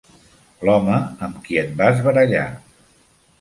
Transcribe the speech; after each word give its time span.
L'home 0.69 0.95
amb 1.27 1.35
qui 1.49 1.59
et 1.65 1.77
vas 1.83 2.01
barallar. 2.09 2.47